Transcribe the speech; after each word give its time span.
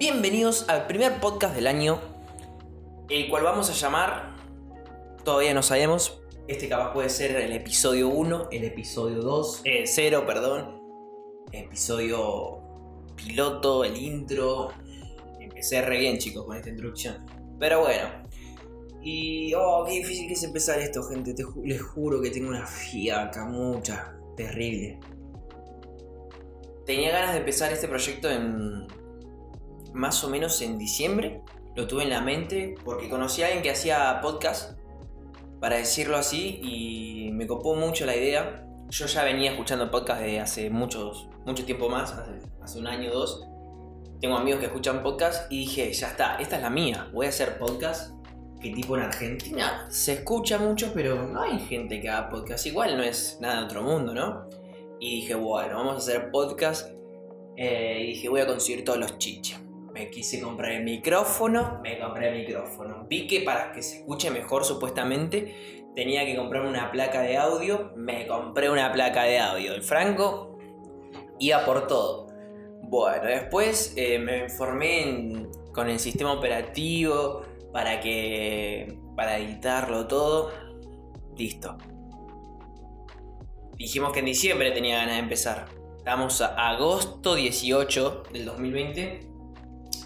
Bienvenidos 0.00 0.64
al 0.70 0.86
primer 0.86 1.20
podcast 1.20 1.54
del 1.54 1.66
año, 1.66 2.00
el 3.10 3.28
cual 3.28 3.44
vamos 3.44 3.68
a 3.68 3.74
llamar, 3.74 4.34
todavía 5.24 5.52
no 5.52 5.62
sabemos, 5.62 6.22
este 6.48 6.70
capaz 6.70 6.94
puede 6.94 7.10
ser 7.10 7.36
el 7.36 7.52
episodio 7.52 8.08
1, 8.08 8.48
el 8.50 8.64
episodio 8.64 9.20
2, 9.20 9.62
0, 9.84 10.24
perdón, 10.26 10.80
episodio 11.52 12.62
piloto, 13.14 13.84
el 13.84 13.94
intro. 13.98 14.68
Empecé 15.38 15.82
re 15.82 15.98
bien 15.98 16.16
chicos 16.16 16.46
con 16.46 16.56
esta 16.56 16.70
introducción. 16.70 17.26
Pero 17.58 17.80
bueno. 17.80 18.08
Y, 19.02 19.52
oh, 19.52 19.84
qué 19.86 19.96
difícil 19.96 20.28
que 20.28 20.32
es 20.32 20.42
empezar 20.42 20.78
esto, 20.78 21.02
gente. 21.02 21.34
les 21.62 21.82
juro 21.82 22.22
que 22.22 22.30
tengo 22.30 22.48
una 22.48 22.66
fiaca, 22.66 23.44
mucha, 23.44 24.16
terrible. 24.34 24.98
Tenía 26.86 27.10
ganas 27.12 27.34
de 27.34 27.40
empezar 27.40 27.70
este 27.70 27.86
proyecto 27.86 28.30
en 28.30 28.88
más 29.92 30.22
o 30.24 30.28
menos 30.28 30.60
en 30.62 30.78
diciembre. 30.78 31.42
Lo 31.74 31.86
tuve 31.86 32.02
en 32.02 32.10
la 32.10 32.20
mente 32.20 32.74
porque 32.84 33.08
conocí 33.08 33.42
a 33.42 33.46
alguien 33.46 33.62
que 33.62 33.70
hacía 33.70 34.20
podcast, 34.20 34.78
para 35.60 35.76
decirlo 35.76 36.16
así, 36.16 36.60
y 36.62 37.30
me 37.32 37.46
copó 37.46 37.74
mucho 37.74 38.06
la 38.06 38.16
idea. 38.16 38.66
Yo 38.88 39.06
ya 39.06 39.24
venía 39.24 39.52
escuchando 39.52 39.90
podcast 39.90 40.22
de 40.22 40.40
hace 40.40 40.70
muchos, 40.70 41.28
mucho 41.46 41.64
tiempo 41.64 41.88
más, 41.88 42.12
hace, 42.62 42.78
un 42.78 42.86
año 42.86 43.10
o 43.10 43.14
dos. 43.14 43.46
Tengo 44.20 44.36
amigos 44.36 44.60
que 44.60 44.66
escuchan 44.66 45.02
podcast 45.02 45.50
y 45.50 45.60
dije, 45.60 45.92
ya 45.92 46.08
está, 46.08 46.36
esta 46.36 46.56
es 46.56 46.62
la 46.62 46.70
mía, 46.70 47.08
voy 47.12 47.26
a 47.26 47.28
hacer 47.28 47.58
podcast. 47.58 48.14
Que 48.60 48.72
tipo 48.72 48.94
en 48.94 49.04
Argentina 49.04 49.86
se 49.88 50.12
escucha 50.12 50.58
mucho, 50.58 50.92
pero 50.92 51.26
no 51.26 51.40
hay 51.40 51.58
gente 51.60 51.98
que 51.98 52.10
haga 52.10 52.28
podcast. 52.28 52.66
Igual 52.66 52.94
no 52.94 53.02
es 53.02 53.38
nada 53.40 53.60
de 53.60 53.64
otro 53.64 53.82
mundo, 53.82 54.12
¿no? 54.12 54.50
Y 54.98 55.22
dije, 55.22 55.34
bueno, 55.34 55.78
vamos 55.78 55.94
a 55.94 55.96
hacer 55.96 56.30
podcast. 56.30 56.90
Eh, 57.56 58.00
y 58.02 58.06
dije, 58.08 58.28
voy 58.28 58.42
a 58.42 58.46
conseguir 58.46 58.84
todos 58.84 58.98
los 58.98 59.16
chiches 59.16 59.58
me 59.92 60.10
quise 60.10 60.40
comprar 60.40 60.72
el 60.72 60.84
micrófono, 60.84 61.80
me 61.82 61.98
compré 61.98 62.28
el 62.28 62.46
micrófono. 62.46 63.06
Vi 63.08 63.26
que 63.26 63.40
para 63.40 63.72
que 63.72 63.82
se 63.82 63.98
escuche 63.98 64.30
mejor 64.30 64.64
supuestamente 64.64 65.84
tenía 65.94 66.24
que 66.24 66.36
comprarme 66.36 66.68
una 66.68 66.90
placa 66.90 67.22
de 67.22 67.36
audio, 67.36 67.92
me 67.96 68.26
compré 68.26 68.70
una 68.70 68.92
placa 68.92 69.24
de 69.24 69.38
audio. 69.38 69.74
El 69.74 69.82
Franco 69.82 70.58
iba 71.38 71.64
por 71.64 71.86
todo. 71.86 72.28
Bueno, 72.82 73.24
después 73.24 73.94
eh, 73.96 74.18
me 74.18 74.44
informé 74.44 75.46
con 75.72 75.88
el 75.88 75.98
sistema 75.98 76.32
operativo 76.32 77.42
para 77.72 78.00
que 78.00 78.98
para 79.16 79.38
editarlo 79.38 80.06
todo. 80.06 80.50
Listo. 81.36 81.76
Dijimos 83.76 84.12
que 84.12 84.18
en 84.18 84.26
diciembre 84.26 84.70
tenía 84.72 84.98
ganas 84.98 85.14
de 85.14 85.20
empezar. 85.20 85.66
Estamos 85.96 86.40
a 86.40 86.70
agosto 86.70 87.34
18 87.34 88.24
del 88.32 88.44
2020 88.44 89.29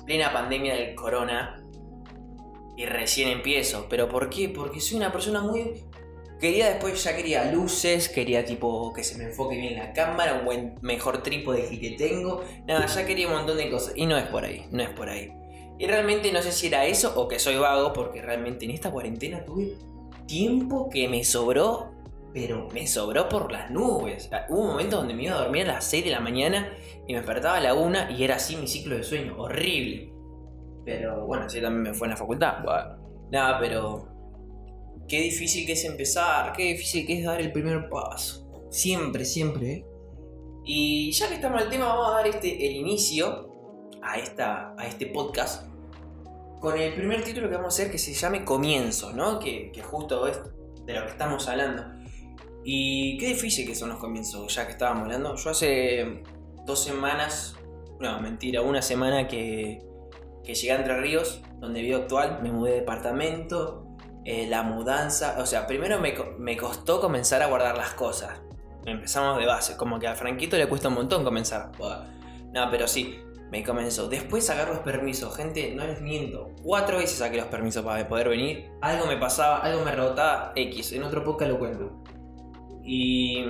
plena 0.05 0.33
pandemia 0.33 0.75
del 0.75 0.95
corona 0.95 1.63
y 2.77 2.87
recién 2.87 3.29
empiezo. 3.29 3.87
¿Pero 3.89 4.09
por 4.09 4.31
qué? 4.31 4.49
Porque 4.49 4.81
soy 4.81 4.97
una 4.99 5.13
persona 5.13 5.41
muy... 5.41 5.85
Quería 6.41 6.69
después, 6.69 7.03
ya 7.03 7.17
quería 7.17 7.51
luces, 7.53 8.09
quería 8.09 8.45
tipo 8.45 8.93
que 8.93 9.05
se 9.05 9.17
me 9.17 9.25
enfoque 9.25 9.57
bien 9.57 9.77
la 9.77 9.93
cámara, 9.93 10.35
un 10.35 10.45
buen, 10.45 10.75
mejor 10.83 11.23
trípode 11.23 11.79
que 11.79 11.91
tengo. 11.93 12.45
Nada, 12.67 12.87
ya 12.87 13.07
quería 13.07 13.29
un 13.29 13.35
montón 13.35 13.57
de 13.57 13.71
cosas. 13.71 13.95
Y 13.97 14.05
no 14.05 14.17
es 14.17 14.27
por 14.27 14.45
ahí, 14.45 14.67
no 14.71 14.83
es 14.83 14.91
por 14.91 15.09
ahí. 15.09 15.33
Y 15.79 15.87
realmente 15.87 16.31
no 16.33 16.43
sé 16.43 16.53
si 16.53 16.67
era 16.67 16.87
eso 16.87 17.19
o 17.19 17.29
que 17.29 17.39
soy 17.39 17.57
vago, 17.57 17.93
porque 17.93 18.21
realmente 18.21 18.65
en 18.65 18.73
esta 18.73 18.91
cuarentena 18.91 19.45
tuve 19.45 19.77
tiempo 20.27 20.89
que 20.91 21.09
me 21.09 21.25
sobró 21.25 21.94
pero 22.35 22.69
me 22.75 22.85
sobró 22.89 23.29
por 23.29 23.53
las 23.53 23.71
nubes. 23.71 24.29
Hubo 24.49 24.63
un 24.63 24.67
momento 24.67 24.97
donde 24.97 25.15
me 25.15 25.23
iba 25.23 25.37
a 25.37 25.43
dormir 25.45 25.71
a 25.71 25.75
las 25.75 25.85
6 25.85 26.05
de 26.05 26.11
la 26.11 26.19
mañana 26.19 26.77
y 27.07 27.13
me 27.13 27.21
despertaba 27.21 27.59
a 27.59 27.61
la 27.61 27.75
1 27.75 28.11
y 28.11 28.25
era 28.25 28.35
así 28.35 28.57
mi 28.57 28.67
ciclo 28.67 28.97
de 28.97 29.05
sueño, 29.05 29.36
horrible. 29.39 30.13
Pero 30.85 31.27
bueno, 31.27 31.45
así 31.45 31.61
también 31.63 31.83
me 31.83 31.95
fue 31.95 32.08
en 32.08 32.11
la 32.11 32.17
facultad. 32.17 32.58
nada, 33.31 33.61
pero 33.61 34.08
qué 35.08 35.20
difícil 35.20 35.64
que 35.64 35.73
es 35.73 35.85
empezar, 35.85 36.53
qué 36.53 36.64
difícil 36.73 37.07
que 37.07 37.20
es 37.20 37.25
dar 37.25 37.41
el 37.41 37.53
primer 37.53 37.89
paso. 37.89 38.45
Siempre, 38.69 39.25
siempre. 39.25 39.73
¿eh? 39.73 39.87
Y 40.64 41.13
ya 41.13 41.29
que 41.29 41.35
estamos 41.35 41.63
el 41.63 41.69
tema, 41.69 41.87
vamos 41.87 42.08
a 42.08 42.14
dar 42.17 42.27
este, 42.27 42.67
el 42.67 42.75
inicio 42.75 43.48
a, 44.03 44.19
esta, 44.19 44.75
a 44.77 44.89
este 44.89 45.07
podcast 45.07 45.69
con 46.61 46.77
el 46.81 46.95
primer 46.95 47.23
título 47.23 47.48
que 47.48 47.55
vamos 47.55 47.79
a 47.79 47.83
hacer 47.83 47.92
que 47.92 47.98
se 47.98 48.13
llame 48.13 48.45
Comienzo, 48.45 49.13
¿no? 49.13 49.39
Que, 49.39 49.70
que 49.70 49.83
justo 49.83 50.27
es 50.27 50.41
de 50.85 50.95
lo 50.95 51.05
que 51.05 51.11
estamos 51.11 51.47
hablando. 51.47 51.85
Y 52.64 53.19
qué 53.19 53.29
difícil 53.29 53.67
que 53.67 53.75
son 53.75 53.91
los 53.91 53.98
comienzos, 53.98 54.55
ya 54.55 54.64
que 54.64 54.73
estábamos 54.73 55.05
hablando. 55.05 55.36
Yo 55.36 55.51
hace 55.51 56.23
dos 56.64 56.83
semanas, 56.83 57.57
no, 58.01 58.20
mentira, 58.20 58.63
una 58.63 58.80
semana 58.80 59.29
que, 59.29 59.83
llegué 60.42 60.73
a 60.73 60.77
Entre 60.77 60.98
Ríos, 61.01 61.42
donde 61.61 61.83
vivo 61.83 61.98
actual, 61.98 62.41
me 62.42 62.51
mudé 62.51 62.73
de 62.73 62.77
departamento, 62.80 63.86
eh, 64.25 64.47
la 64.48 64.63
mudanza, 64.63 65.36
o 65.39 65.47
sea, 65.47 65.67
primero 65.67 66.01
me, 66.01 66.14
me, 66.39 66.57
costó 66.57 67.01
comenzar 67.01 67.42
a 67.42 67.47
guardar 67.47 67.77
las 67.77 67.92
cosas. 67.92 68.41
Empezamos 68.86 69.39
de 69.39 69.46
base, 69.46 69.77
como 69.77 69.98
que 69.98 70.07
a 70.07 70.14
Franquito 70.14 70.57
le 70.57 70.67
cuesta 70.67 70.89
un 70.89 70.95
montón 70.95 71.23
comenzar. 71.23 71.73
No, 72.52 72.70
pero 72.70 72.89
sí, 72.89 73.19
me 73.51 73.63
comenzó. 73.63 74.08
Después 74.08 74.46
sacar 74.46 74.69
los 74.69 74.79
permisos, 74.79 75.36
gente, 75.36 75.75
no 75.75 75.86
les 75.86 76.01
miento. 76.01 76.51
Cuatro 76.63 76.98
veces 76.98 77.19
saqué 77.19 77.36
los 77.36 77.46
permisos 77.46 77.85
para 77.85 78.07
poder 78.08 78.29
venir. 78.29 78.70
Algo 78.81 79.07
me 79.07 79.17
pasaba, 79.17 79.58
algo 79.58 79.85
me 79.85 79.92
rebotaba, 79.92 80.52
X. 80.57 80.92
En 80.92 81.02
otro 81.02 81.25
podcast 81.25 81.51
lo 81.51 81.58
cuento. 81.58 82.02
Y 82.84 83.45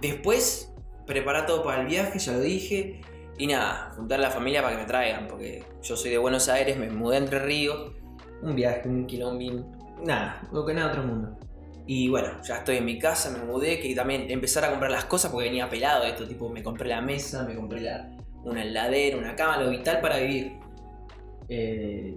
después 0.00 0.74
preparar 1.06 1.46
todo 1.46 1.62
para 1.62 1.82
el 1.82 1.86
viaje, 1.86 2.18
ya 2.18 2.32
lo 2.32 2.40
dije. 2.40 3.00
Y 3.38 3.46
nada, 3.46 3.92
juntar 3.94 4.18
a 4.18 4.22
la 4.22 4.30
familia 4.30 4.62
para 4.62 4.76
que 4.76 4.82
me 4.82 4.88
traigan, 4.88 5.28
porque 5.28 5.64
yo 5.82 5.96
soy 5.96 6.10
de 6.10 6.18
Buenos 6.18 6.48
Aires, 6.48 6.78
me 6.78 6.88
mudé 6.88 7.18
Entre 7.18 7.38
Ríos. 7.38 7.92
Un 8.42 8.54
viaje, 8.54 8.88
un 8.88 9.06
quilombín, 9.06 9.64
nada, 10.04 10.46
lo 10.52 10.64
que 10.64 10.74
nada 10.74 10.88
otro 10.88 11.02
mundo. 11.02 11.38
Y 11.86 12.08
bueno, 12.08 12.42
ya 12.42 12.56
estoy 12.56 12.78
en 12.78 12.84
mi 12.84 12.98
casa, 12.98 13.30
me 13.30 13.44
mudé, 13.44 13.78
que 13.78 13.94
también 13.94 14.30
empezar 14.30 14.64
a 14.64 14.70
comprar 14.70 14.90
las 14.90 15.04
cosas 15.04 15.30
porque 15.30 15.48
venía 15.48 15.68
pelado 15.68 16.04
esto, 16.04 16.26
tipo, 16.26 16.48
me 16.48 16.62
compré 16.62 16.88
la 16.88 17.00
mesa, 17.00 17.44
me 17.44 17.54
compré 17.54 17.80
la, 17.80 18.10
una 18.44 18.62
heladera, 18.62 19.16
una 19.16 19.36
cama, 19.36 19.58
lo 19.58 19.70
vital 19.70 20.00
para 20.00 20.18
vivir. 20.18 20.58
Eh, 21.48 22.16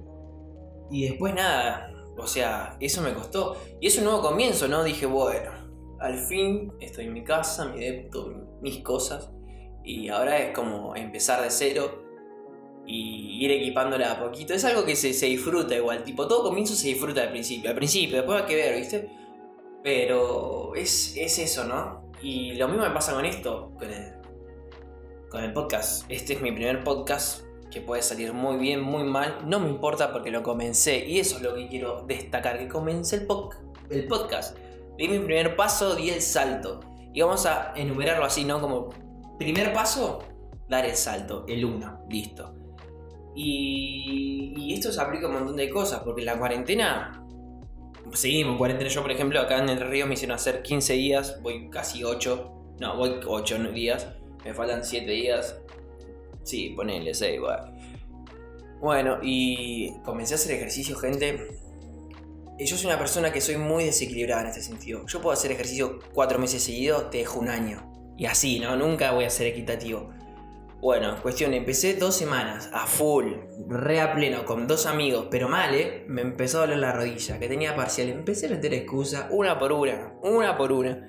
y 0.89 1.07
después 1.07 1.35
nada, 1.35 1.91
o 2.19 2.27
sea, 2.27 2.77
eso 2.79 3.01
me 3.01 3.13
costó. 3.13 3.57
Y 3.79 3.87
es 3.87 3.97
un 3.97 4.05
nuevo 4.05 4.21
comienzo, 4.21 4.67
¿no? 4.67 4.83
Dije, 4.83 5.05
bueno, 5.05 5.51
al 5.99 6.17
fin 6.17 6.71
estoy 6.79 7.05
en 7.05 7.13
mi 7.13 7.23
casa, 7.23 7.65
mi 7.69 7.79
depto, 7.79 8.33
mis 8.61 8.79
cosas. 8.83 9.31
Y 9.83 10.09
ahora 10.09 10.37
es 10.37 10.55
como 10.55 10.95
empezar 10.95 11.41
de 11.41 11.49
cero 11.49 12.03
y 12.85 13.43
ir 13.45 13.51
equipándola 13.51 14.11
a 14.11 14.19
poquito. 14.19 14.53
Es 14.53 14.65
algo 14.65 14.85
que 14.85 14.95
se, 14.95 15.25
disfruta 15.25 15.75
igual, 15.75 16.03
tipo, 16.03 16.27
todo 16.27 16.43
comienzo 16.43 16.75
se 16.75 16.89
disfruta 16.89 17.23
al 17.23 17.31
principio. 17.31 17.69
Al 17.69 17.75
principio, 17.75 18.17
después 18.17 18.41
hay 18.41 18.47
que 18.47 18.55
ver, 18.55 18.77
¿viste? 18.77 19.09
Pero 19.83 20.75
es, 20.75 21.15
es 21.15 21.39
eso, 21.39 21.63
¿no? 21.65 22.11
Y 22.21 22.53
lo 22.53 22.67
mismo 22.67 22.83
me 22.83 22.91
pasa 22.91 23.13
con 23.13 23.25
esto, 23.25 23.71
con 23.77 23.89
el, 23.89 24.13
con 25.29 25.43
el 25.43 25.53
podcast. 25.53 26.05
Este 26.09 26.33
es 26.33 26.41
mi 26.41 26.51
primer 26.51 26.83
podcast 26.83 27.48
que 27.71 27.81
puede 27.81 28.01
salir 28.01 28.33
muy 28.33 28.57
bien, 28.57 28.81
muy 28.81 29.03
mal, 29.03 29.39
no 29.45 29.59
me 29.59 29.69
importa 29.69 30.11
porque 30.11 30.31
lo 30.31 30.41
comencé 30.43 31.05
y 31.05 31.19
eso 31.19 31.37
es 31.37 31.43
lo 31.43 31.55
que 31.55 31.67
quiero 31.67 32.03
destacar, 32.07 32.57
que 32.57 32.67
comencé 32.67 33.17
el, 33.17 33.27
el 33.89 34.07
podcast. 34.07 34.57
Di 34.97 35.07
mi 35.07 35.19
primer 35.19 35.55
paso, 35.55 35.95
di 35.95 36.09
el 36.09 36.21
salto. 36.21 36.81
Y 37.13 37.21
vamos 37.21 37.45
a 37.45 37.73
enumerarlo 37.75 38.25
así, 38.25 38.43
¿no? 38.43 38.59
Como 38.59 38.89
primer 39.37 39.71
paso, 39.73 40.19
dar 40.67 40.85
el 40.85 40.95
salto, 40.95 41.45
el 41.47 41.63
uno, 41.63 42.05
listo. 42.09 42.53
Y, 43.35 44.53
y 44.57 44.73
esto 44.73 44.91
se 44.91 45.01
aplica 45.01 45.25
a 45.25 45.29
un 45.29 45.35
montón 45.35 45.55
de 45.55 45.69
cosas, 45.69 46.01
porque 46.01 46.23
la 46.23 46.37
cuarentena, 46.37 47.25
seguimos 48.13 48.53
en 48.53 48.57
cuarentena. 48.57 48.89
Yo, 48.89 49.01
por 49.01 49.11
ejemplo, 49.11 49.39
acá 49.39 49.59
en 49.59 49.69
el 49.69 49.79
río 49.79 50.05
me 50.05 50.15
hicieron 50.15 50.35
hacer 50.35 50.61
15 50.61 50.93
días, 50.93 51.39
voy 51.41 51.69
casi 51.69 52.03
8, 52.03 52.75
no, 52.79 52.97
voy 52.97 53.19
8 53.25 53.57
días, 53.71 54.07
me 54.43 54.53
faltan 54.53 54.83
7 54.83 55.09
días. 55.09 55.61
Sí, 56.49 56.69
ponele 56.75 57.13
6, 57.13 57.35
igual. 57.35 57.71
Bueno, 58.81 59.19
y 59.21 59.93
comencé 60.03 60.33
a 60.33 60.37
hacer 60.37 60.55
ejercicio, 60.55 60.95
gente. 60.95 61.59
Y 62.57 62.65
yo 62.65 62.75
soy 62.75 62.87
una 62.87 62.97
persona 62.97 63.31
que 63.31 63.39
soy 63.39 63.57
muy 63.57 63.83
desequilibrada 63.83 64.41
en 64.41 64.47
este 64.47 64.63
sentido. 64.63 65.05
Yo 65.05 65.21
puedo 65.21 65.31
hacer 65.31 65.51
ejercicio 65.51 65.99
cuatro 66.11 66.39
meses 66.39 66.63
seguidos, 66.63 67.11
te 67.11 67.19
dejo 67.19 67.39
un 67.39 67.49
año. 67.49 68.15
Y 68.17 68.25
así, 68.25 68.59
¿no? 68.59 68.75
Nunca 68.75 69.11
voy 69.11 69.25
a 69.25 69.29
ser 69.29 69.45
equitativo. 69.45 70.09
Bueno, 70.81 71.21
cuestión, 71.21 71.53
empecé 71.53 71.93
dos 71.93 72.15
semanas 72.15 72.71
a 72.73 72.87
full, 72.87 73.33
re 73.67 74.01
a 74.01 74.15
pleno, 74.15 74.43
con 74.45 74.65
dos 74.65 74.87
amigos, 74.87 75.27
pero 75.29 75.49
mal, 75.49 75.75
¿eh? 75.75 76.03
Me 76.07 76.21
empezó 76.21 76.57
a 76.57 76.61
doler 76.61 76.79
la 76.79 76.93
rodilla, 76.93 77.37
que 77.37 77.47
tenía 77.47 77.75
parcial. 77.75 78.09
Empecé 78.09 78.47
a 78.47 78.49
meter 78.49 78.73
excusas, 78.73 79.27
una 79.29 79.59
por 79.59 79.71
una, 79.71 80.15
una 80.23 80.57
por 80.57 80.71
una. 80.71 81.07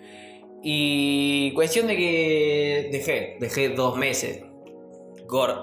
Y 0.62 1.54
cuestión 1.54 1.86
de 1.86 1.96
que 1.96 2.88
dejé, 2.92 3.38
dejé 3.40 3.70
dos 3.70 3.96
meses 3.96 4.49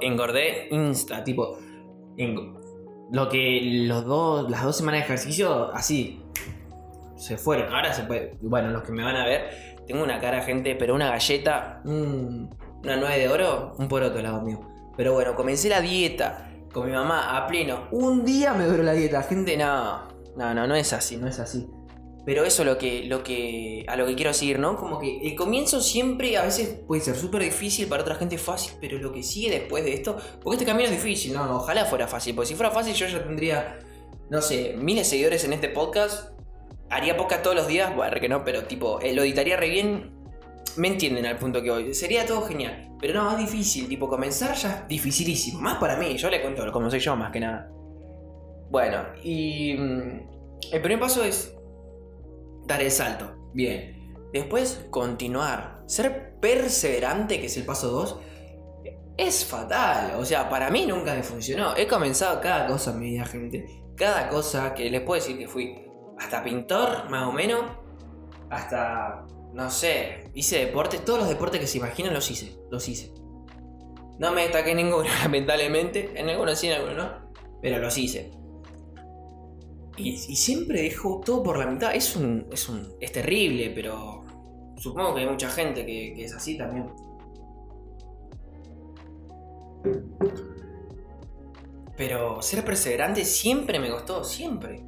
engordé 0.02 0.68
insta, 0.72 1.24
tipo, 1.24 1.58
lo 3.12 3.30
que 3.30 3.62
los 3.88 4.06
dos, 4.06 4.50
las 4.50 4.64
dos 4.64 4.78
semanas 4.78 5.02
de 5.02 5.06
ejercicio, 5.06 5.72
así, 5.74 6.22
se 7.16 7.38
fueron. 7.38 7.74
Ahora 7.74 7.94
se 7.94 8.04
puede, 8.04 8.38
bueno, 8.42 8.70
los 8.70 8.84
que 8.84 8.92
me 8.92 9.04
van 9.04 9.16
a 9.16 9.26
ver, 9.26 9.76
tengo 9.88 10.04
una 10.04 10.20
cara, 10.20 10.42
gente, 10.42 10.76
pero 10.76 10.96
una 10.96 11.10
galleta, 11.10 11.82
una 11.86 12.96
nueve 12.96 13.20
de 13.20 13.30
oro, 13.30 13.76
un 13.78 13.88
poroto 13.88 14.18
al 14.18 14.24
lado 14.24 14.42
mío. 14.42 14.60
Pero 14.96 15.14
bueno, 15.14 15.36
comencé 15.36 15.70
la 15.70 15.82
dieta 15.82 16.50
con 16.74 16.88
mi 16.88 16.92
mamá 16.92 17.38
a 17.38 17.48
pleno. 17.48 17.88
Un 17.92 18.26
día 18.26 18.54
me 18.54 18.66
duró 18.66 18.84
la 18.84 18.94
dieta, 18.94 19.22
gente, 19.24 19.56
no. 19.58 20.08
No, 20.36 20.54
no, 20.54 20.68
no 20.68 20.76
es 20.76 20.94
así, 20.94 21.18
no 21.18 21.28
es 21.28 21.40
así. 21.40 21.68
Pero 22.28 22.44
eso 22.44 22.64
es 22.64 22.66
lo 22.68 22.78
que, 22.78 23.06
lo 23.06 23.24
que, 23.24 23.86
a 23.88 23.96
lo 23.96 24.06
que 24.06 24.14
quiero 24.16 24.34
seguir, 24.34 24.60
¿no? 24.60 24.76
Como 24.76 25.00
que 25.00 25.20
el 25.26 25.34
comienzo 25.34 25.80
siempre 25.80 26.36
a 26.36 26.44
veces 26.44 26.78
puede 26.86 27.02
ser 27.02 27.16
súper 27.16 27.42
difícil, 27.42 27.88
para 27.88 28.02
otra 28.02 28.16
gente 28.16 28.38
fácil, 28.38 28.74
pero 28.82 28.98
lo 28.98 29.14
que 29.14 29.24
sigue 29.24 29.50
después 29.50 29.86
de 29.86 29.94
esto, 29.94 30.18
porque 30.44 30.56
este 30.56 30.66
camino 30.66 30.90
es 30.90 30.92
difícil, 30.92 31.32
¿no? 31.32 31.56
Ojalá 31.56 31.86
fuera 31.86 32.06
fácil, 32.06 32.36
porque 32.36 32.50
si 32.50 32.56
fuera 32.56 32.70
fácil 32.70 32.94
yo 32.96 33.08
ya 33.08 33.24
tendría, 33.24 33.80
no 34.30 34.42
sé, 34.42 34.76
miles 34.78 35.06
de 35.06 35.10
seguidores 35.12 35.46
en 35.46 35.54
este 35.54 35.70
podcast, 35.70 36.34
haría 36.90 37.16
podcast 37.16 37.44
todos 37.44 37.56
los 37.56 37.68
días, 37.70 37.96
bueno, 37.96 38.20
que 38.20 38.28
no, 38.28 38.44
pero 38.44 38.66
tipo, 38.66 39.00
eh, 39.00 39.14
lo 39.14 39.22
editaría 39.22 39.56
re 39.56 39.70
bien, 39.70 40.12
me 40.76 40.90
entienden 40.90 41.26
al 41.28 41.38
punto 41.38 41.64
que 41.64 41.72
voy, 41.72 41.94
sería 41.94 42.26
todo 42.26 42.42
genial, 42.42 42.90
pero 43.00 43.14
no, 43.14 43.32
es 43.32 43.38
difícil, 43.38 43.88
tipo, 43.88 44.10
comenzar 44.10 44.54
ya 44.54 44.80
es 44.82 44.88
dificilísimo, 44.90 45.62
más 45.62 45.78
para 45.78 45.96
mí, 45.96 46.18
yo 46.18 46.30
le 46.30 46.42
cuento 46.42 46.70
como 46.74 46.90
soy 46.90 47.00
yo 47.00 47.16
más 47.16 47.32
que 47.32 47.40
nada. 47.40 47.70
Bueno, 48.70 48.98
y 49.24 49.76
mm, 49.76 50.30
el 50.74 50.82
primer 50.82 51.00
paso 51.00 51.24
es 51.24 51.57
dar 52.68 52.82
el 52.82 52.92
salto. 52.92 53.50
Bien. 53.54 54.14
Después, 54.34 54.86
continuar. 54.90 55.84
Ser 55.88 56.38
perseverante, 56.40 57.40
que 57.40 57.48
es 57.48 57.58
el 57.58 57.66
paso 57.66 57.90
2, 57.90 58.20
es 59.18 59.46
fatal. 59.46 60.16
O 60.18 60.26
sea, 60.26 60.50
para 60.50 60.70
mí 60.70 60.86
nunca 60.86 61.16
me 61.16 61.24
funcionó. 61.24 61.76
He 61.76 61.88
comenzado 61.88 62.40
cada 62.42 62.68
cosa 62.68 62.92
en 62.92 63.00
mi 63.00 63.12
vida, 63.12 63.26
gente. 63.26 63.66
Cada 63.96 64.30
cosa 64.30 64.74
que 64.74 64.90
les 64.90 65.02
puedo 65.02 65.20
decir 65.20 65.38
que 65.38 65.48
fui 65.48 65.84
hasta 66.20 66.44
pintor, 66.44 67.10
más 67.10 67.28
o 67.28 67.32
menos. 67.32 67.62
Hasta, 68.50 69.26
no 69.54 69.70
sé, 69.72 70.30
hice 70.34 70.66
deportes. 70.66 71.04
Todos 71.04 71.20
los 71.20 71.30
deportes 71.30 71.60
que 71.60 71.68
se 71.68 71.80
imaginan 71.80 72.14
los 72.14 72.30
hice. 72.30 72.58
Los 72.70 72.88
hice. 72.88 73.12
No 74.20 74.32
me 74.32 74.44
destaqué 74.44 74.76
ninguno, 74.76 75.08
lamentablemente. 75.24 76.12
En 76.16 76.30
algunos 76.30 76.60
sí, 76.60 76.68
en 76.68 76.74
algunos 76.74 76.98
no. 76.98 77.32
Pero 77.62 77.80
los 77.80 77.98
hice. 77.98 78.32
Y, 79.98 80.18
siempre 80.18 80.84
dejo 80.84 81.22
todo 81.26 81.44
por 81.44 81.58
la 81.58 81.66
mitad. 81.66 81.94
Es 81.94 82.16
un, 82.16 82.48
es 82.52 82.70
un. 82.70 82.88
Es 83.00 83.12
terrible, 83.12 83.72
pero. 83.74 84.24
Supongo 84.78 85.16
que 85.16 85.22
hay 85.22 85.28
mucha 85.28 85.50
gente 85.50 85.86
que, 85.86 86.24
es 86.24 86.34
así 86.34 86.58
también. 86.58 86.88
Pero 91.96 92.42
ser 92.44 92.64
perseverante 92.64 93.26
siempre 93.26 93.80
me 93.80 93.90
costó, 93.90 94.24
siempre. 94.24 94.84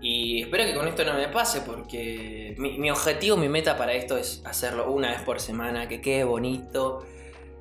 Y 0.00 0.42
espero 0.42 0.64
que 0.64 0.74
con 0.74 0.86
esto 0.86 1.04
no 1.04 1.14
me 1.14 1.28
pase 1.28 1.62
porque 1.62 2.54
mi, 2.58 2.78
mi, 2.78 2.90
objetivo, 2.90 3.36
mi 3.36 3.48
meta 3.48 3.76
para 3.76 3.94
esto 3.94 4.16
es 4.16 4.42
hacerlo 4.44 4.92
una 4.92 5.10
vez 5.10 5.22
por 5.22 5.40
semana, 5.40 5.88
que 5.88 6.00
quede 6.00 6.24
bonito, 6.24 7.04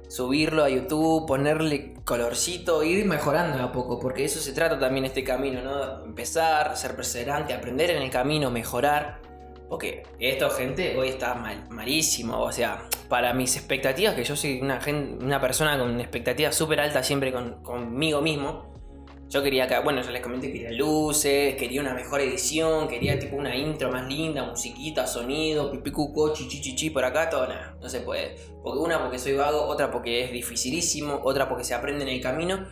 subirlo 0.08 0.64
a 0.64 0.70
YouTube, 0.70 1.26
ponerle 1.26 1.94
colorcito, 2.06 2.84
ir 2.84 3.06
mejorando 3.06 3.64
a 3.64 3.72
poco, 3.72 4.00
porque 4.00 4.26
eso 4.26 4.40
se 4.40 4.54
trata 4.54 4.80
también 4.80 5.06
este 5.06 5.24
camino, 5.24 5.62
¿no? 5.62 6.04
Empezar, 6.04 6.76
ser 6.78 6.96
perseverante, 6.96 7.54
aprender 7.54 7.92
en 7.92 8.02
el 8.02 8.10
camino, 8.10 8.52
mejorar. 8.52 9.22
Porque 9.70 10.04
esto, 10.20 10.50
gente, 10.52 10.98
hoy 10.98 11.10
está 11.10 11.34
mal, 11.36 11.64
malísimo. 11.70 12.40
O 12.40 12.52
sea, 12.52 12.88
para 13.10 13.34
mis 13.34 13.56
expectativas, 13.56 14.14
que 14.14 14.24
yo 14.24 14.36
soy 14.36 14.62
una, 14.62 14.80
una 15.22 15.42
persona 15.42 15.80
con 15.80 16.00
expectativas 16.00 16.56
súper 16.56 16.80
altas 16.80 17.08
siempre 17.08 17.34
conmigo 17.64 18.22
mismo, 18.22 18.73
yo 19.30 19.42
quería 19.42 19.68
que, 19.68 19.80
bueno, 19.80 20.02
ya 20.02 20.12
les 20.12 20.22
comenté 20.22 20.48
que 20.48 20.60
quería 20.60 20.72
luces, 20.78 21.56
quería 21.56 21.82
una 21.82 21.94
mejor 21.94 22.22
edición, 22.22 22.88
quería 22.88 23.18
tipo 23.18 23.36
una 23.36 23.56
intro 23.56 23.92
más 23.92 24.08
linda, 24.08 24.44
musiquita, 24.44 25.08
sonido, 25.08 25.72
pipicuco, 25.72 26.34
chichichichi 26.34 26.92
por 26.92 27.04
acá, 27.04 27.30
todo 27.30 27.48
nada, 27.48 27.78
no 27.82 27.90
se 27.90 28.02
puede. 28.02 28.36
Porque 28.64 28.80
una 28.80 29.02
porque 29.02 29.18
soy 29.18 29.34
vago, 29.34 29.64
otra 29.64 29.90
porque 29.92 30.24
es 30.24 30.32
dificilísimo, 30.32 31.22
otra 31.24 31.50
porque 31.50 31.64
se 31.64 31.74
aprende 31.74 32.04
en 32.04 32.10
el 32.10 32.22
camino 32.22 32.68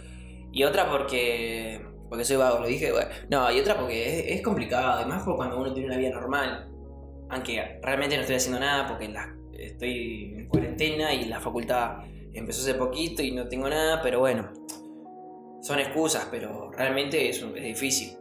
y 0.52 0.64
otra 0.64 0.90
porque 0.90 1.82
porque 2.12 2.26
soy 2.26 2.36
vago, 2.36 2.60
lo 2.60 2.68
dije, 2.68 2.92
bueno, 2.92 3.10
no, 3.30 3.50
y 3.54 3.60
otra 3.62 3.78
porque 3.78 4.34
es, 4.34 4.42
complicado, 4.42 4.92
además 4.92 5.24
por 5.24 5.38
cuando 5.38 5.58
uno 5.58 5.74
tiene 5.74 5.88
una 5.88 5.98
vida 5.98 6.10
normal. 6.10 6.70
Aunque 7.30 7.80
realmente 7.82 8.18
no 8.18 8.24
estoy 8.24 8.36
haciendo 8.36 8.60
nada 8.60 8.86
porque 8.86 9.14
estoy 9.58 10.34
en 10.36 10.50
cuarentena 10.50 11.14
y 11.14 11.24
la 11.26 11.40
facultad 11.40 12.00
empezó 12.34 12.64
hace 12.64 12.74
poquito 12.74 13.24
y 13.24 13.32
no 13.32 13.48
tengo 13.48 13.70
nada, 13.70 14.02
pero 14.02 14.20
bueno, 14.20 14.52
son 15.62 15.80
excusas, 15.80 16.28
pero 16.30 16.72
realmente 16.72 17.30
es, 17.30 17.42
es 17.42 17.64
difícil. 17.64 18.18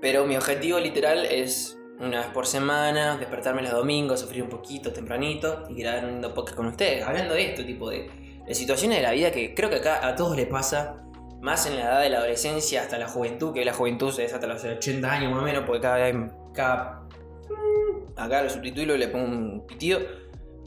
Pero 0.00 0.26
mi 0.26 0.36
objetivo 0.36 0.78
literal 0.78 1.24
es 1.26 1.76
una 1.98 2.20
vez 2.20 2.28
por 2.28 2.46
semana, 2.46 3.16
despertarme 3.16 3.62
los 3.62 3.72
domingos, 3.72 4.20
sufrir 4.20 4.42
un 4.42 4.48
poquito 4.48 4.92
tempranito 4.92 5.64
y 5.70 5.82
grabar 5.82 6.04
un 6.04 6.20
podcast 6.34 6.56
con 6.56 6.66
ustedes, 6.66 7.02
hablando 7.04 7.34
de 7.34 7.50
esto, 7.50 7.64
tipo 7.64 7.90
de, 7.90 8.10
situaciones 8.52 8.98
de 8.98 9.02
la 9.02 9.12
vida 9.12 9.30
que 9.32 9.54
creo 9.54 9.70
que 9.70 9.76
acá 9.76 10.06
a 10.06 10.14
todos 10.14 10.36
les 10.36 10.46
pasa, 10.46 11.02
más 11.40 11.66
en 11.66 11.76
la 11.76 11.82
edad 11.82 12.00
de 12.02 12.10
la 12.10 12.18
adolescencia 12.18 12.82
hasta 12.82 12.98
la 12.98 13.08
juventud, 13.08 13.52
que 13.52 13.64
la 13.64 13.72
juventud 13.72 14.18
es 14.18 14.32
hasta 14.32 14.46
los 14.46 14.62
80 14.62 15.10
años 15.10 15.32
más 15.32 15.42
o 15.42 15.44
menos, 15.44 15.64
porque 15.64 15.80
cada, 15.80 16.10
cada 16.52 17.02
mm, 17.48 18.18
acá 18.18 18.42
lo 18.42 18.50
sustituyo 18.50 18.94
y 18.94 18.98
le 18.98 19.08
pongo 19.08 19.26
un 19.26 19.66
pitido, 19.66 20.00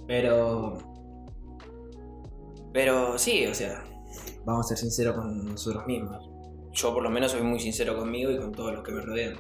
pero 0.08 0.78
pero 2.72 3.18
sí, 3.18 3.48
o 3.48 3.56
sea, 3.56 3.84
vamos 4.50 4.66
a 4.66 4.70
ser 4.70 4.78
sinceros 4.78 5.16
con 5.16 5.46
nosotros 5.46 5.86
mismos. 5.86 6.30
Yo 6.72 6.94
por 6.94 7.04
lo 7.04 7.10
menos 7.10 7.32
soy 7.32 7.42
muy 7.42 7.60
sincero 7.60 7.98
conmigo 7.98 8.32
y 8.32 8.38
con 8.38 8.52
todos 8.52 8.74
los 8.74 8.84
que 8.84 8.92
me 8.92 9.02
rodean. 9.02 9.40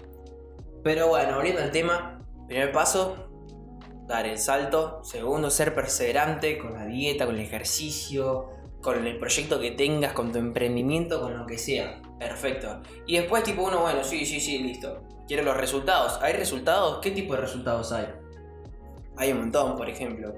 Pero 0.84 1.08
bueno, 1.08 1.36
volviendo 1.36 1.62
al 1.62 1.72
tema, 1.72 2.22
primer 2.48 2.72
paso, 2.72 3.30
dar 4.08 4.26
el 4.26 4.38
salto. 4.38 5.02
Segundo, 5.04 5.50
ser 5.50 5.76
perseverante 5.76 6.58
con 6.58 6.74
la 6.74 6.86
dieta, 6.86 7.26
con 7.26 7.36
el 7.36 7.42
ejercicio, 7.42 8.50
con 8.82 9.06
el 9.06 9.20
proyecto 9.20 9.60
que 9.60 9.72
tengas, 9.72 10.14
con 10.14 10.32
tu 10.32 10.40
emprendimiento, 10.40 11.22
con 11.22 11.38
lo 11.38 11.46
que 11.46 11.58
sea. 11.58 12.02
Perfecto. 12.18 12.82
Y 13.06 13.18
después 13.18 13.44
tipo 13.44 13.64
uno, 13.64 13.82
bueno, 13.82 14.04
sí, 14.04 14.26
sí, 14.26 14.40
sí, 14.40 14.60
listo. 14.60 15.02
Quiero 15.28 15.44
los 15.44 15.58
resultados. 15.58 16.20
¿Hay 16.22 16.34
resultados? 16.34 17.00
¿Qué 17.02 17.12
tipo 17.12 17.36
de 17.36 17.42
resultados 17.42 17.92
hay? 17.92 18.08
Hay 19.18 19.32
un 19.32 19.40
montón, 19.40 19.76
por 19.76 19.90
ejemplo. 19.90 20.34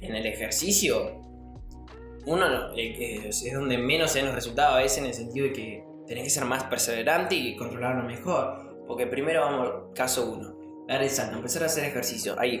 En 0.00 0.14
el 0.14 0.24
ejercicio, 0.26 1.20
uno 2.26 2.74
eh, 2.76 3.28
es 3.28 3.52
donde 3.54 3.78
menos 3.78 4.12
se 4.12 4.22
los 4.22 4.34
resultados 4.34 4.74
a 4.74 4.78
veces 4.78 4.98
en 4.98 5.06
el 5.06 5.14
sentido 5.14 5.46
de 5.46 5.52
que 5.52 5.84
tenés 6.06 6.24
que 6.24 6.30
ser 6.30 6.44
más 6.44 6.64
perseverante 6.64 7.34
y 7.34 7.56
controlarlo 7.56 8.02
mejor. 8.04 8.84
Porque 8.86 9.06
primero 9.06 9.42
vamos, 9.42 9.70
caso 9.94 10.30
uno, 10.30 10.84
dar 10.88 11.02
el 11.02 11.10
salto, 11.10 11.36
empezar 11.36 11.62
a 11.62 11.66
hacer 11.66 11.84
ejercicio. 11.84 12.34
Ahí, 12.38 12.60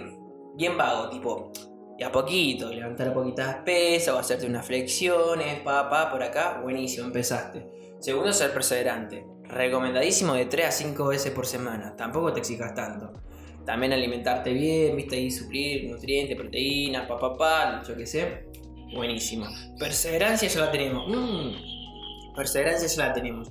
bien 0.56 0.76
vago, 0.76 1.10
tipo, 1.10 1.50
y 1.98 2.02
a 2.04 2.12
poquito, 2.12 2.72
levantar 2.72 3.12
poquitas 3.12 3.56
pesas 3.64 4.14
o 4.14 4.18
hacerte 4.18 4.46
unas 4.46 4.64
flexiones, 4.64 5.60
pa, 5.60 5.90
pa, 5.90 6.10
por 6.10 6.22
acá, 6.22 6.60
buenísimo, 6.62 7.06
empezaste. 7.06 7.66
Segundo, 7.98 8.32
ser 8.32 8.52
perseverante. 8.52 9.26
Recomendadísimo 9.42 10.34
de 10.34 10.46
3 10.46 10.66
a 10.66 10.70
5 10.70 11.08
veces 11.08 11.32
por 11.32 11.46
semana, 11.46 11.96
tampoco 11.96 12.32
te 12.32 12.40
exijas 12.40 12.74
tanto. 12.74 13.12
También 13.66 13.92
alimentarte 13.92 14.52
bien, 14.52 14.96
viste 14.96 15.16
ahí, 15.16 15.30
suplir 15.30 15.90
nutrientes, 15.90 16.36
proteínas, 16.36 17.06
pa, 17.06 17.18
pa, 17.18 17.36
pa, 17.36 17.82
yo 17.86 17.96
qué 17.96 18.06
sé 18.06 18.49
Buenísimo. 18.92 19.46
Perseverancia 19.78 20.48
ya 20.48 20.60
la 20.60 20.70
tenemos. 20.70 21.08
Mm. 21.08 22.34
Perseverancia 22.34 22.88
ya 22.88 23.08
la 23.08 23.14
tenemos. 23.14 23.50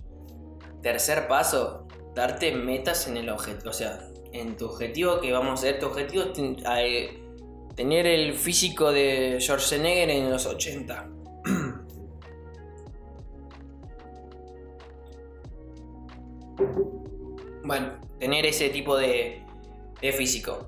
Tercer 0.81 1.27
paso, 1.27 1.88
darte 2.15 2.51
metas 2.51 3.08
en 3.08 3.17
el 3.17 3.29
objetivo. 3.29 3.69
O 3.69 3.74
sea, 3.74 4.00
en 4.34 4.58
tu 4.58 4.65
objetivo, 4.65 5.22
que 5.22 5.31
vamos 5.31 5.51
a 5.51 5.53
hacer 5.53 5.79
tu 5.79 5.86
objetivo 5.88 6.25
eh, 6.36 7.24
tener 7.75 8.05
el 8.05 8.34
físico 8.34 8.91
de 8.91 9.38
Schwarzenegger 9.39 10.10
en 10.10 10.29
los 10.29 10.46
80. 10.46 11.10
bueno, 17.63 17.93
tener 18.19 18.46
ese 18.46 18.67
tipo 18.69 18.98
de, 18.98 19.46
de 20.01 20.12
físico. 20.12 20.67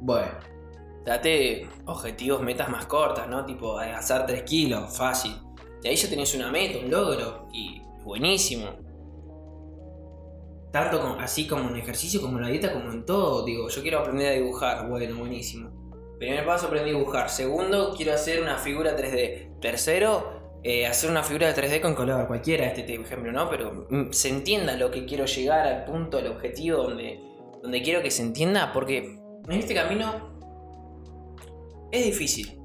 Bueno 0.00 0.55
date 1.06 1.68
objetivos, 1.86 2.42
metas 2.42 2.68
más 2.68 2.86
cortas, 2.86 3.28
¿no? 3.28 3.46
Tipo, 3.46 3.78
hacer 3.78 4.26
3 4.26 4.42
kilos, 4.42 4.96
fácil. 4.96 5.36
Y 5.82 5.88
ahí 5.88 5.96
ya 5.96 6.10
tenés 6.10 6.34
una 6.34 6.50
meta, 6.50 6.78
un 6.84 6.90
logro, 6.90 7.48
y 7.52 7.80
buenísimo. 8.02 8.66
Tanto 10.72 11.16
así 11.20 11.46
como 11.46 11.70
en 11.70 11.76
ejercicio, 11.76 12.20
como 12.20 12.38
en 12.38 12.44
la 12.44 12.50
dieta, 12.50 12.72
como 12.72 12.90
en 12.90 13.06
todo. 13.06 13.44
Digo, 13.44 13.68
yo 13.68 13.82
quiero 13.82 14.00
aprender 14.00 14.28
a 14.28 14.32
dibujar, 14.32 14.88
bueno, 14.88 15.16
buenísimo. 15.16 15.70
Primer 16.18 16.44
paso, 16.44 16.66
aprendí 16.66 16.90
a 16.90 16.94
dibujar. 16.94 17.30
Segundo, 17.30 17.94
quiero 17.96 18.12
hacer 18.12 18.42
una 18.42 18.58
figura 18.58 18.96
3D. 18.96 19.60
Tercero, 19.60 20.58
eh, 20.64 20.86
hacer 20.86 21.08
una 21.10 21.22
figura 21.22 21.52
de 21.52 21.54
3D 21.54 21.80
con 21.80 21.94
color, 21.94 22.26
cualquiera 22.26 22.66
este 22.66 22.92
ejemplo, 22.92 23.30
¿no? 23.30 23.48
Pero 23.48 23.86
mm, 23.88 24.10
se 24.10 24.30
entienda 24.30 24.76
lo 24.76 24.90
que 24.90 25.06
quiero 25.06 25.24
llegar 25.24 25.66
al 25.66 25.84
punto, 25.84 26.18
al 26.18 26.26
objetivo 26.26 26.82
donde, 26.82 27.20
donde 27.62 27.82
quiero 27.82 28.02
que 28.02 28.10
se 28.10 28.22
entienda, 28.22 28.72
porque 28.72 29.18
en 29.48 29.52
este 29.52 29.74
camino 29.74 30.35
es 31.90 32.04
difícil. 32.04 32.60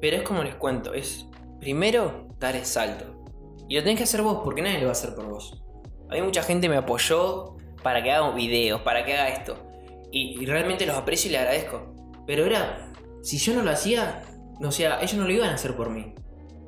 Pero 0.00 0.16
es 0.16 0.22
como 0.22 0.42
les 0.42 0.54
cuento, 0.56 0.94
es 0.94 1.26
primero 1.60 2.28
dar 2.38 2.56
el 2.56 2.64
salto. 2.64 3.24
Y 3.68 3.76
lo 3.76 3.82
tenés 3.82 3.98
que 3.98 4.04
hacer 4.04 4.22
vos, 4.22 4.40
porque 4.44 4.62
nadie 4.62 4.78
lo 4.78 4.84
va 4.84 4.90
a 4.90 4.92
hacer 4.92 5.14
por 5.14 5.26
vos. 5.28 5.62
Hay 6.10 6.20
mucha 6.22 6.42
gente 6.42 6.68
me 6.68 6.76
apoyó 6.76 7.56
para 7.82 8.02
que 8.02 8.12
haga 8.12 8.30
videos, 8.32 8.82
para 8.82 9.04
que 9.04 9.14
haga 9.14 9.28
esto. 9.28 9.56
Y, 10.12 10.44
realmente 10.46 10.86
los 10.86 10.96
aprecio 10.96 11.28
y 11.28 11.32
le 11.32 11.38
agradezco. 11.38 11.94
Pero 12.26 12.44
era, 12.44 12.92
si 13.22 13.38
yo 13.38 13.54
no 13.54 13.62
lo 13.62 13.70
hacía, 13.70 14.22
O 14.60 14.70
sea, 14.70 15.00
ellos 15.00 15.14
no 15.14 15.24
lo 15.24 15.32
iban 15.32 15.50
a 15.50 15.54
hacer 15.54 15.74
por 15.74 15.90
mí. 15.90 16.14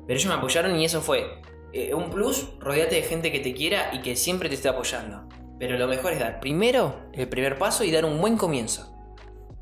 Pero 0.05 0.19
ellos 0.19 0.27
me 0.27 0.37
apoyaron 0.37 0.75
y 0.75 0.83
eso 0.83 1.01
fue 1.01 1.41
eh, 1.73 1.93
un 1.93 2.09
plus, 2.09 2.49
rodeate 2.59 2.95
de 2.95 3.01
gente 3.03 3.31
que 3.31 3.39
te 3.39 3.53
quiera 3.53 3.91
y 3.93 4.01
que 4.01 4.15
siempre 4.15 4.49
te 4.49 4.55
esté 4.55 4.67
apoyando. 4.67 5.27
Pero 5.59 5.77
lo 5.77 5.87
mejor 5.87 6.13
es 6.13 6.19
dar 6.19 6.39
primero 6.39 7.09
el 7.13 7.29
primer 7.29 7.57
paso 7.57 7.83
y 7.83 7.91
dar 7.91 8.03
un 8.03 8.19
buen 8.19 8.37
comienzo. 8.37 8.93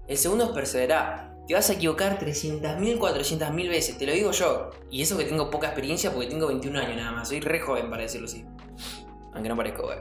El 0.08 0.18
segundo 0.18 0.46
es 0.46 0.50
perseverar. 0.52 1.35
Te 1.48 1.54
vas 1.54 1.70
a 1.70 1.74
equivocar 1.74 2.20
300.000, 2.20 2.98
400.000 2.98 3.70
veces, 3.70 3.98
te 3.98 4.06
lo 4.06 4.14
digo 4.14 4.32
yo. 4.32 4.72
Y 4.90 5.04
eso 5.04 5.18
que 5.18 5.26
tengo 5.26 5.52
poca 5.52 5.68
experiencia 5.68 6.12
porque 6.12 6.28
tengo 6.28 6.48
21 6.48 6.80
años 6.80 6.98
nada 6.98 7.12
más. 7.12 7.28
Soy 7.30 7.40
re 7.40 7.60
joven 7.60 7.90
para 7.90 8.04
decirlo 8.04 8.26
así. 8.26 8.46
Aunque 9.34 9.50
no 9.50 9.56
parezco 9.56 9.84
joven. 9.84 10.00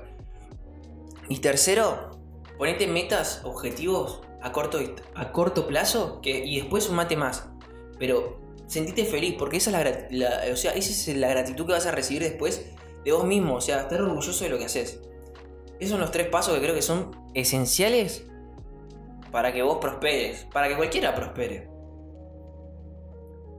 Y 1.29 1.39
tercero, 1.39 2.11
ponete 2.57 2.87
metas, 2.87 3.43
objetivos 3.45 4.21
a 4.41 4.53
corto, 4.53 4.79
a 5.15 5.33
corto 5.33 5.67
plazo 5.67 6.21
que, 6.23 6.45
y 6.45 6.61
después 6.61 6.85
sumate 6.85 7.17
más. 7.17 7.49
Pero 7.99 8.41
sentite 8.67 9.05
feliz 9.05 9.37
porque 9.39 9.59
esa 9.59 9.83
es 9.83 10.13
la, 10.13 10.41
o 10.51 10.57
sea, 10.57 10.73
esa 10.73 11.11
es 11.11 11.17
la 11.17 11.29
gratitud 11.29 11.67
que 11.67 11.73
vas 11.73 11.87
a 11.87 11.91
recibir 11.93 12.23
después 12.23 12.67
de 13.05 13.13
vos 13.13 13.25
mismo. 13.25 13.57
O 13.57 13.61
sea, 13.61 13.83
estar 13.83 14.01
orgulloso 14.01 14.45
de 14.45 14.51
lo 14.51 14.59
que 14.59 14.65
haces. 14.65 15.01
Esos 15.79 15.91
son 15.91 16.01
los 16.01 16.11
tres 16.11 16.29
pasos 16.29 16.55
que 16.55 16.61
creo 16.61 16.75
que 16.75 16.83
son 16.83 17.11
esenciales 17.35 18.25
para 19.35 19.53
que 19.53 19.65
vos 19.65 19.79
prosperes, 19.79 20.47
para 20.53 20.69
que 20.69 20.77
cualquiera 20.77 21.13
prospere. 21.13 21.69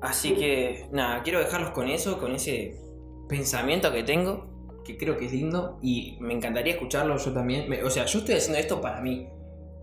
Así 0.01 0.34
que, 0.34 0.88
nada, 0.94 1.22
quiero 1.22 1.39
dejarlos 1.39 1.72
con 1.72 1.89
eso, 1.89 2.17
con 2.17 2.34
ese 2.34 2.79
pensamiento 3.27 3.91
que 3.91 4.03
tengo, 4.03 4.82
que 4.86 4.98
creo 4.98 5.17
que 5.17 5.25
es 5.25 5.34
lindo 5.34 5.77
y 5.82 6.17
me 6.22 6.34
encantaría 6.34 6.75
escucharlo 6.75 7.17
yo 7.17 7.34
también. 7.34 7.67
o 7.84 7.89
sea, 7.89 8.05
yo 8.05 8.20
estoy 8.20 8.36
haciendo 8.36 8.58
esto 8.58 8.79
para 8.79 9.01
mí. 9.01 9.27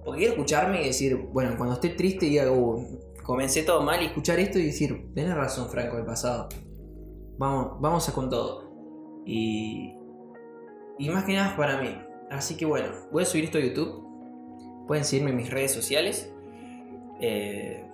Porque 0.03 0.21
quiero 0.21 0.33
escucharme 0.33 0.81
y 0.81 0.87
decir, 0.87 1.15
bueno, 1.31 1.57
cuando 1.59 1.75
esté 1.75 1.91
triste 1.91 2.25
y 2.25 2.39
comencé 3.23 3.63
todo 3.63 3.83
mal 3.83 4.01
y 4.01 4.07
escuchar 4.07 4.41
esto 4.41 4.59
y 4.59 4.65
decir, 4.65 5.13
tenés 5.15 5.35
razón, 5.35 5.69
Franco, 5.69 5.97
del 5.97 6.07
pasado. 6.07 6.49
Vamos, 7.37 7.79
vamos 7.83 8.11
con 8.13 8.31
todo. 8.31 8.73
Y, 9.27 9.95
y 10.99 11.11
más 11.11 11.25
que 11.25 11.35
nada 11.35 11.55
para 11.55 11.83
mí. 11.83 11.95
Así 12.31 12.57
que 12.57 12.65
bueno, 12.65 12.89
voy 13.13 13.25
a 13.25 13.27
subir 13.27 13.45
esto 13.45 13.59
a 13.59 13.61
YouTube. 13.61 14.12
Pueden 14.87 15.05
seguirme 15.05 15.31
en 15.31 15.37
mis 15.37 15.51
redes 15.51 15.73
sociales. 15.73 16.33
Eh, 17.21 17.85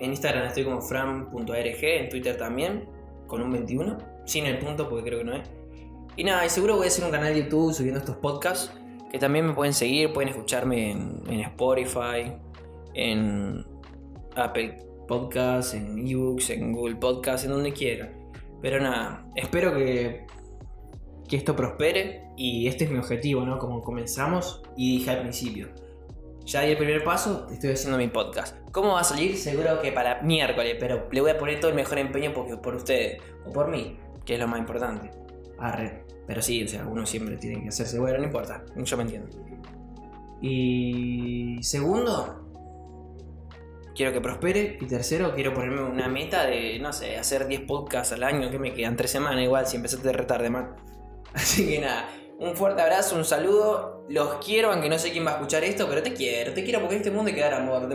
en 0.00 0.10
Instagram 0.10 0.46
estoy 0.46 0.64
como 0.64 0.80
fran.arg, 0.80 1.84
en 1.84 2.08
Twitter 2.08 2.36
también, 2.36 2.88
con 3.26 3.42
un 3.42 3.50
21, 3.52 3.98
sin 4.24 4.46
el 4.46 4.58
punto 4.58 4.88
porque 4.88 5.10
creo 5.10 5.18
que 5.18 5.24
no 5.24 5.34
es. 5.34 5.50
Y 6.16 6.24
nada, 6.24 6.44
y 6.44 6.48
seguro 6.48 6.76
voy 6.76 6.86
a 6.86 6.88
hacer 6.88 7.04
un 7.04 7.10
canal 7.10 7.34
de 7.34 7.42
YouTube 7.42 7.74
subiendo 7.74 8.00
estos 8.00 8.16
podcasts, 8.16 8.72
que 9.12 9.18
también 9.18 9.46
me 9.46 9.52
pueden 9.52 9.74
seguir, 9.74 10.12
pueden 10.12 10.30
escucharme 10.30 10.92
en, 10.92 11.40
Spotify, 11.40 12.32
en 12.94 13.64
Apple 14.36 14.78
Podcasts, 15.06 15.74
en 15.74 15.98
eBooks, 15.98 16.50
en 16.50 16.72
Google 16.72 16.96
Podcasts, 16.96 17.44
en 17.44 17.52
donde 17.52 17.72
quieran. 17.72 18.30
Pero 18.62 18.80
nada, 18.80 19.26
espero 19.36 19.74
que, 19.74 20.26
que 21.28 21.36
esto 21.36 21.54
prospere 21.54 22.24
y 22.36 22.66
este 22.68 22.84
es 22.84 22.90
mi 22.90 22.98
objetivo, 22.98 23.44
¿no? 23.44 23.58
Como 23.58 23.82
comenzamos 23.82 24.62
y 24.76 24.98
dije 24.98 25.10
al 25.10 25.20
principio 25.20 25.68
ya 26.50 26.62
di 26.62 26.72
el 26.72 26.76
primer 26.76 27.04
paso, 27.04 27.46
estoy 27.52 27.70
haciendo 27.70 27.96
mi 27.96 28.08
podcast. 28.08 28.56
¿Cómo 28.72 28.94
va 28.94 29.00
a 29.00 29.04
salir? 29.04 29.36
Seguro 29.36 29.80
que 29.80 29.92
para 29.92 30.20
miércoles, 30.22 30.76
pero 30.80 31.08
le 31.12 31.20
voy 31.20 31.30
a 31.30 31.38
poner 31.38 31.60
todo 31.60 31.70
el 31.70 31.76
mejor 31.76 31.98
empeño 31.98 32.32
porque, 32.34 32.56
por 32.56 32.74
ustedes 32.74 33.22
o 33.46 33.52
por 33.52 33.68
mí, 33.68 33.96
que 34.24 34.34
es 34.34 34.40
lo 34.40 34.48
más 34.48 34.58
importante. 34.58 35.12
Arre. 35.58 36.04
Pero 36.26 36.42
sí, 36.42 36.64
o 36.64 36.68
sea, 36.68 36.86
uno 36.86 37.06
siempre 37.06 37.36
tiene 37.36 37.62
que 37.62 37.68
hacerse 37.68 38.00
bueno, 38.00 38.18
no 38.18 38.24
importa, 38.24 38.64
yo 38.76 38.96
me 38.96 39.04
entiendo. 39.04 39.28
Y 40.40 41.58
segundo, 41.62 42.48
quiero 43.94 44.12
que 44.12 44.20
prospere. 44.20 44.76
Y 44.80 44.86
tercero, 44.86 45.34
quiero 45.34 45.54
ponerme 45.54 45.82
una 45.82 46.08
meta 46.08 46.46
de, 46.46 46.80
no 46.80 46.92
sé, 46.92 47.16
hacer 47.16 47.46
10 47.46 47.60
podcasts 47.62 48.12
al 48.12 48.24
año, 48.24 48.50
que 48.50 48.58
me 48.58 48.72
quedan 48.72 48.96
3 48.96 49.08
semanas 49.08 49.44
igual, 49.44 49.66
si 49.68 49.76
empezaste 49.76 50.08
a 50.08 50.12
retarde 50.12 50.50
mal. 50.50 50.74
Así 51.32 51.68
que 51.68 51.80
nada, 51.80 52.08
un 52.40 52.56
fuerte 52.56 52.80
abrazo, 52.80 53.16
un 53.16 53.24
saludo. 53.24 54.04
Los 54.08 54.44
quiero, 54.44 54.72
aunque 54.72 54.88
no 54.88 54.98
sé 54.98 55.12
quién 55.12 55.24
va 55.24 55.32
a 55.32 55.34
escuchar 55.34 55.62
esto, 55.62 55.86
pero 55.88 56.02
te 56.02 56.14
quiero, 56.14 56.52
te 56.52 56.64
quiero 56.64 56.80
porque 56.80 56.96
en 56.96 57.00
este 57.02 57.10
mundo 57.10 57.28
hay 57.28 57.34
que 57.34 57.42
dar 57.42 57.54
amor. 57.54 57.86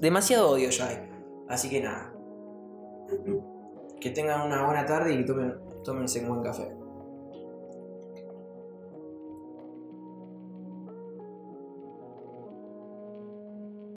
demasiado 0.00 0.50
odio 0.50 0.70
ya 0.70 0.88
hay. 0.88 1.08
Así 1.48 1.68
que 1.68 1.80
nada. 1.80 2.12
Que 4.00 4.10
tengan 4.10 4.40
una 4.40 4.64
buena 4.64 4.86
tarde 4.86 5.12
y 5.12 5.18
que 5.18 5.24
tomen, 5.24 5.54
tómense 5.84 6.20
un 6.20 6.28
buen 6.28 6.42
café. 6.42 6.81